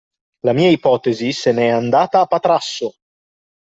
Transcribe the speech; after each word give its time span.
La 0.47 0.53
mia 0.59 0.71
ipotesi 0.71 1.31
se 1.31 1.51
ne 1.51 1.67
è 1.67 1.69
andata 1.69 2.21
a 2.21 2.25
Patrasso! 2.25 2.95